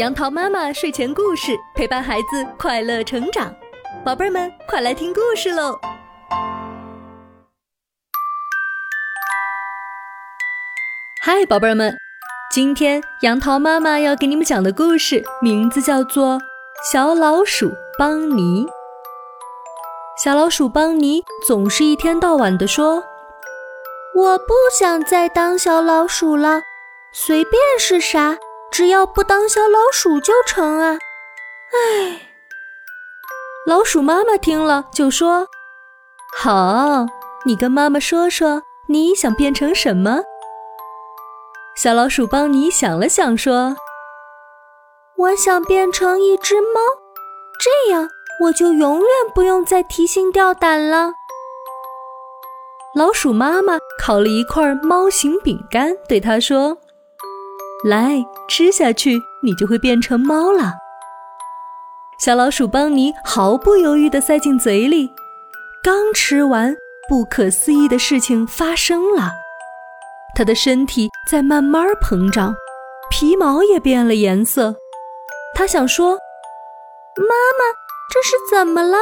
[0.00, 3.54] 杨桃妈妈睡前故事陪伴孩子快乐成长，
[4.02, 5.78] 宝贝儿们快来听故事喽！
[11.22, 11.94] 嗨，宝贝儿们，
[12.50, 16.36] 今天杨桃妈妈要给你们讲的故事名字叫做
[16.90, 18.64] 《小老鼠邦尼》。
[20.24, 23.04] 小老鼠邦尼总是一天到晚的说
[24.16, 26.62] ：“我不想再当小老鼠了，
[27.12, 28.38] 随便是啥。”
[28.70, 30.98] 只要不当小老鼠就成啊！
[31.72, 32.30] 唉，
[33.66, 35.46] 老鼠妈妈听了就说
[36.36, 37.06] ：“好，
[37.44, 40.22] 你跟妈妈说说，你想变成什么？”
[41.76, 43.76] 小老鼠邦尼想了想说
[45.16, 46.80] ：“我想变成一只猫，
[47.58, 48.08] 这样
[48.44, 51.12] 我就永远不用再提心吊胆了。”
[52.94, 56.76] 老鼠妈妈烤了一块猫形饼干，对它说。
[57.84, 60.74] 来吃下去，你就会变成猫了。
[62.18, 65.10] 小老鼠邦尼毫不犹豫地塞进嘴里，
[65.82, 66.76] 刚吃完，
[67.08, 69.30] 不可思议的事情发生了，
[70.36, 72.54] 它的身体在慢慢膨胀，
[73.10, 74.74] 皮毛也变了颜色。
[75.54, 76.12] 他想说
[77.16, 77.64] ：“妈妈，
[78.12, 78.98] 这是怎么了？”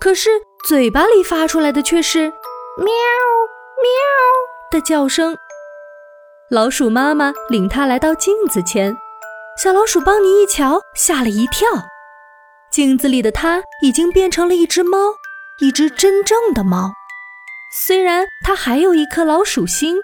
[0.00, 0.30] 可是
[0.64, 2.30] 嘴巴里发出来的却是
[2.78, 3.90] “喵喵”
[4.70, 5.36] 的叫声。
[6.52, 8.96] 老鼠妈妈领它来到镜子前，
[9.56, 11.68] 小老鼠邦尼一瞧，吓了一跳。
[12.72, 15.14] 镜子里的它已经变成了一只猫，
[15.60, 16.90] 一只真正的猫。
[17.72, 19.94] 虽然它还有一颗老鼠心，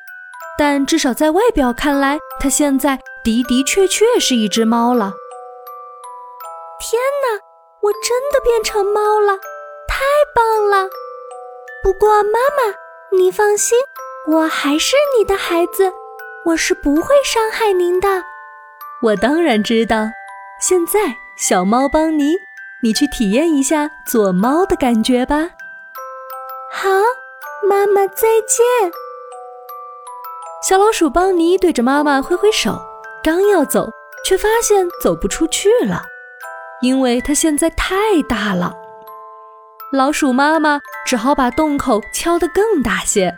[0.56, 5.14] 但至少在外表看来，它现在的的确确是一只猫了。
[6.78, 7.40] 天哪，
[7.80, 9.36] 我真的变成猫了，
[9.88, 10.88] 太棒了！
[11.82, 13.76] 不过妈妈，你放心，
[14.28, 15.92] 我还是你的孩子。
[16.46, 18.22] 我是不会伤害您的，
[19.02, 20.06] 我当然知道。
[20.60, 22.36] 现在，小猫邦尼，
[22.84, 25.50] 你去体验一下做猫的感觉吧。
[26.70, 26.88] 好，
[27.68, 28.92] 妈妈再见。
[30.62, 32.80] 小老鼠邦尼对着妈妈挥挥手，
[33.24, 33.90] 刚要走，
[34.24, 36.04] 却发现走不出去了，
[36.80, 38.72] 因为它现在太大了。
[39.90, 43.36] 老鼠妈妈只好把洞口敲得更大些。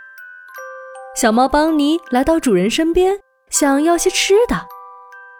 [1.19, 3.19] 小猫邦尼来到主人身边，
[3.49, 4.55] 想要些吃的。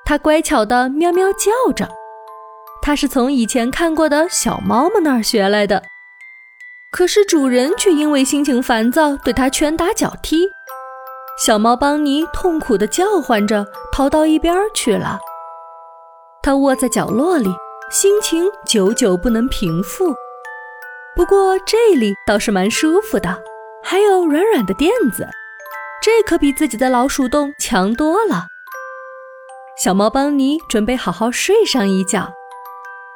[0.04, 1.88] 它乖巧地喵喵叫着，
[2.82, 5.82] 它是从以前看过的小猫们那儿学来的。
[6.92, 10.50] 可是主人却因为心情烦躁，对它拳打脚踢。
[11.42, 15.18] 小猫邦尼痛苦地叫唤着，逃到一边去了。
[16.44, 17.50] 它窝在角落里，
[17.90, 20.14] 心情久久不能平复。
[21.16, 23.42] 不过这里倒是蛮舒服的，
[23.82, 25.26] 还有软软的垫子。
[26.10, 28.48] 这可比自己的老鼠洞强多了。
[29.78, 32.34] 小猫邦尼准备好好睡上一觉，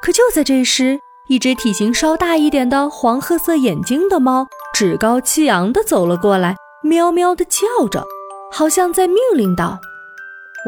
[0.00, 6.54] 可就在这时，一只体型稍大一点的黄褐色眼睛的猫趾高气扬地走了过来，
[6.84, 8.06] 喵喵地叫着，
[8.52, 9.80] 好像在命令道：“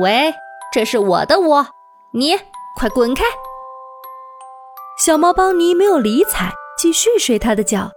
[0.02, 0.34] 喂，
[0.72, 1.68] 这是我的窝，
[2.12, 2.36] 你
[2.76, 3.22] 快滚开！”
[4.98, 7.92] 小猫邦尼没有理睬，继续睡他的觉。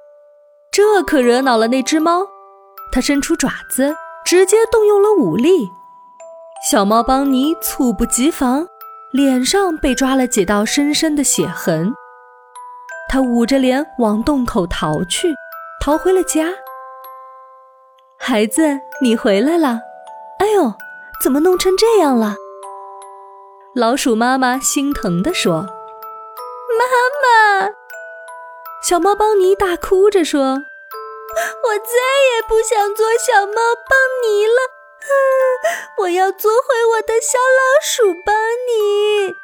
[0.71, 2.27] 这可惹恼了那只猫，
[2.91, 3.95] 它伸出爪子。
[4.29, 5.71] 直接动用了武力，
[6.69, 8.63] 小猫邦尼猝不及防，
[9.11, 11.91] 脸上被抓了几道深深的血痕。
[13.07, 15.33] 他捂着脸往洞口逃去，
[15.83, 16.45] 逃回了家。
[18.19, 19.79] 孩子，你回来了！
[20.37, 20.75] 哎呦，
[21.23, 22.35] 怎么弄成这样了？
[23.73, 25.61] 老鼠妈妈心疼地说
[26.77, 26.85] ：“妈
[27.23, 27.71] 妈！”
[28.87, 30.59] 小猫邦尼大哭着说。
[31.61, 31.93] 我再
[32.33, 33.53] 也不想做小猫
[33.87, 34.59] 邦尼了，
[35.99, 38.35] 我要做回我的小老鼠邦
[38.67, 39.35] 尼。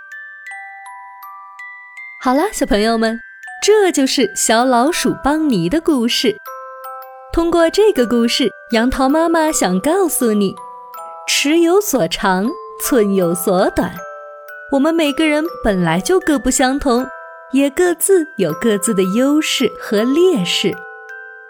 [2.21, 3.19] 好了，小朋友们，
[3.61, 6.35] 这就是小老鼠邦尼的故事。
[7.33, 10.55] 通过这个故事，杨桃妈妈想告诉你：
[11.27, 12.49] 尺有所长，
[12.81, 13.93] 寸有所短。
[14.71, 17.05] 我们每个人本来就各不相同，
[17.51, 20.73] 也各自有各自的优势和劣势。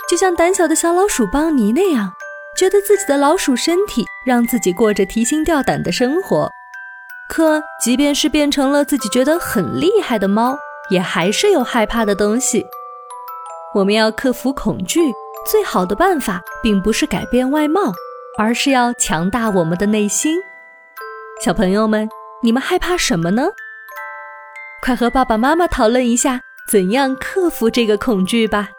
[0.09, 2.13] 就像胆小的小老鼠邦尼那样，
[2.55, 6.49] 觉得自己的老鼠身体让自己过着提心吊胆的生活。
[7.27, 10.55] 可即便是变成了自己觉得很厉害的猫，
[10.91, 12.63] 也还是有害怕的东西。
[13.73, 15.11] 我们要克服恐惧，
[15.49, 17.91] 最好的办法并不是改变外貌，
[18.37, 20.37] 而是要强大我们的内心。
[21.43, 22.07] 小朋友们，
[22.43, 23.47] 你们害怕什么呢？
[24.83, 26.41] 快和爸爸妈妈讨论一下，
[26.71, 28.69] 怎样克服这个恐惧吧。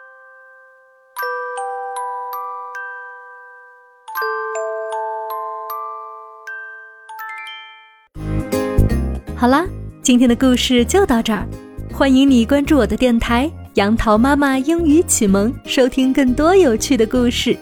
[9.39, 9.63] 好啦，
[10.01, 11.47] 今天的故事就到这儿，
[11.93, 17.55] 欢迎你关注我的电台“杨桃妈妈英语启蒙”，收听更多有趣的故事。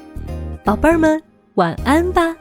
[0.64, 1.22] 宝贝儿们，
[1.56, 2.34] 晚安吧。